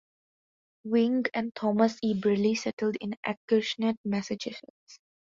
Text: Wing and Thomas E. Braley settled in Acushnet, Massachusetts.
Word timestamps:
Wing 0.83 1.25
and 1.35 1.53
Thomas 1.53 1.99
E. 2.01 2.19
Braley 2.19 2.55
settled 2.55 2.95
in 2.99 3.13
Acushnet, 3.23 3.97
Massachusetts. 4.03 4.99